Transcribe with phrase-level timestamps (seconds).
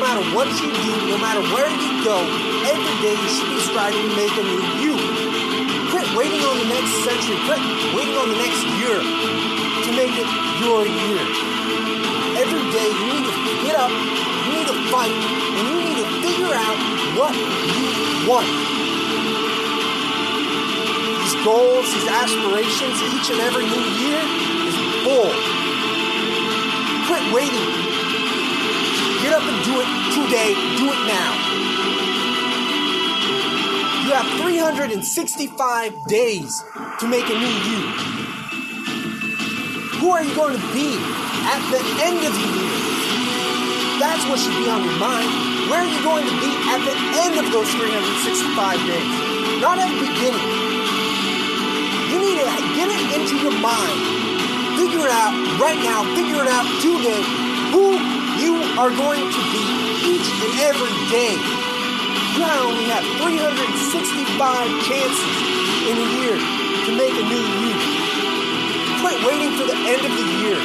[0.00, 2.16] matter what you do, no matter where you go,
[2.64, 4.94] every day you should be striving to make a new you.
[5.92, 7.60] Quit waiting on the next century, quit
[7.92, 10.28] waiting on the next year to make it
[10.64, 11.20] your year.
[12.40, 16.08] Every day you need to get up, you need to fight, and you need to
[16.24, 16.76] figure out
[17.20, 17.84] what you
[18.24, 18.48] want.
[21.20, 24.20] These goals, these aspirations, each and every new year
[24.64, 25.28] is bull.
[27.04, 27.89] Quit waiting.
[29.40, 30.52] And do it today.
[30.76, 31.32] Do it now.
[34.04, 36.62] You have 365 days
[36.98, 37.80] to make a new you.
[40.00, 40.98] Who are you going to be
[41.46, 42.80] at the end of the year?
[44.00, 45.28] That's what should be on your mind.
[45.70, 49.10] Where are you going to be at the end of those 365 days?
[49.62, 50.46] Not at the beginning.
[52.10, 54.00] You need to get it into your mind.
[54.80, 56.02] Figure it out right now.
[56.16, 57.22] Figure it out today.
[57.70, 59.64] Who you are going to be
[60.14, 61.34] each and every day.
[62.38, 64.38] You only have 365
[64.86, 65.34] chances
[65.90, 67.74] in a year to make a new you.
[69.02, 70.60] Quit waiting for the end of the year.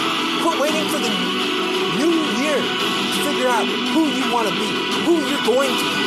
[0.46, 1.12] Quit waiting for the
[1.98, 4.70] new year to figure out who you want to be,
[5.08, 6.06] who you're going to be.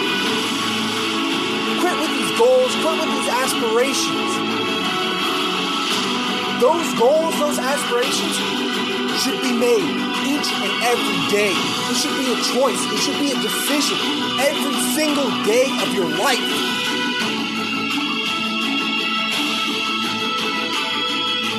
[1.82, 4.30] Quit with these goals, quit with these aspirations.
[6.60, 8.34] Those goals, those aspirations
[9.22, 11.52] should be made each and every day.
[11.90, 12.78] It should be a choice.
[12.92, 13.98] It should be a decision
[14.38, 16.38] every single day of your life.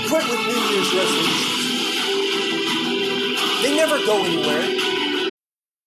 [0.08, 1.60] Quit with New Year's resolutions.
[3.64, 4.89] They never go anywhere.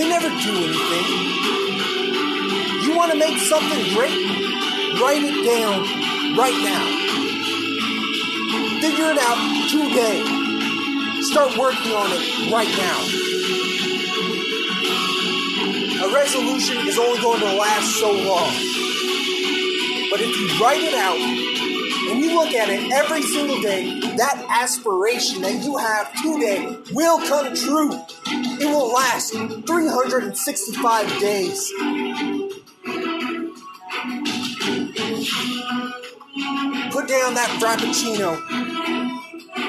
[0.00, 1.06] They never do anything.
[2.84, 4.16] You want to make something great?
[4.98, 5.84] Write it down
[6.38, 6.84] right now.
[8.80, 9.36] Figure it out
[9.68, 10.24] today.
[11.20, 12.98] Start working on it right now.
[16.08, 18.52] A resolution is only going to last so long.
[20.10, 21.18] But if you write it out
[22.10, 27.18] and you look at it every single day, that aspiration that you have today will
[27.28, 28.00] come true.
[28.32, 31.72] It will last 365 days.
[36.90, 38.38] Put down that frappuccino.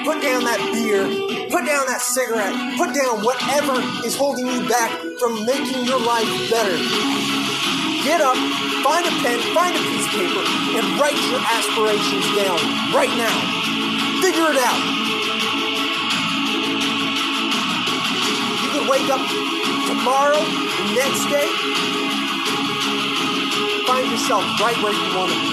[0.04, 1.02] Put down that beer.
[1.50, 2.54] Put down that cigarette.
[2.78, 6.78] Put down whatever is holding you back from making your life better.
[8.04, 8.36] Get up,
[8.82, 10.44] find a pen, find a piece of paper,
[10.78, 12.58] and write your aspirations down
[12.94, 13.36] right now.
[14.22, 15.01] Figure it out.
[19.02, 19.26] Wake up
[19.88, 21.48] tomorrow, the next day,
[23.86, 25.50] find yourself right where you want to be.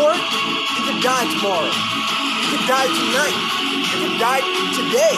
[0.00, 1.68] Or you could die tomorrow.
[1.68, 3.36] You could die tonight.
[3.68, 4.40] You could die
[4.72, 5.16] today.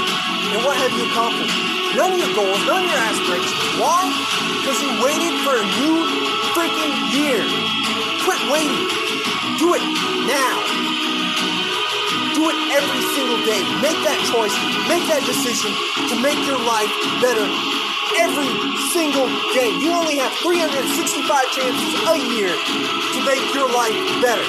[0.55, 1.55] And what have you accomplished?
[1.95, 3.55] None of your goals, none of your aspirations.
[3.79, 4.03] Why?
[4.59, 5.97] Because you waited for a new
[6.51, 7.41] freaking year.
[8.27, 8.91] Quit waiting.
[9.59, 9.85] Do it
[10.27, 10.86] now.
[12.47, 13.59] It every single day.
[13.83, 14.55] Make that choice.
[14.87, 15.75] Make that decision
[16.11, 17.43] to make your life better
[18.23, 18.47] every
[18.95, 19.67] single day.
[19.83, 24.47] You only have 365 chances a year to make your life better.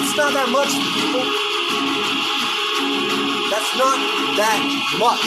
[0.00, 1.24] It's not that much, people.
[3.52, 3.98] That's not
[4.40, 4.60] that
[4.96, 5.22] much.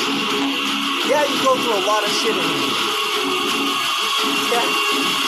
[1.05, 2.75] Yeah, you go through a lot of shit in here.
[4.49, 4.65] Yeah,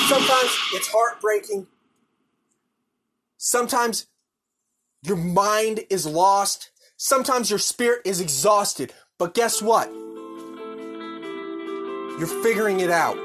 [0.09, 1.67] sometimes it's heartbreaking.
[3.37, 4.07] Sometimes
[5.01, 6.71] your mind is lost.
[6.97, 8.93] Sometimes your spirit is exhausted.
[9.17, 9.89] But guess what?
[12.19, 13.15] You're figuring it out.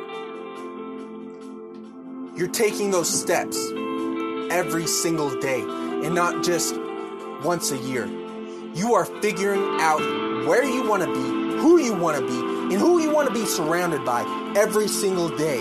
[2.36, 3.56] You're taking those steps
[4.52, 6.76] every single day and not just
[7.44, 8.06] once a year.
[8.74, 10.00] You are figuring out
[10.46, 13.34] where you want to be, who you want to be, and who you want to
[13.34, 14.22] be surrounded by
[14.56, 15.60] every single day.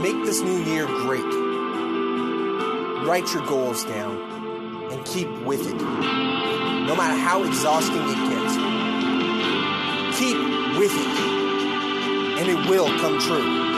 [0.00, 1.45] Make this new year great.
[3.06, 5.76] Write your goals down and keep with it.
[5.76, 8.54] No matter how exhausting it gets,
[10.18, 10.36] keep
[10.76, 11.16] with it,
[12.36, 13.75] and it will come true.